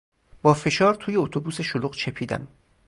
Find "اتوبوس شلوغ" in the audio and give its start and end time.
1.15-1.95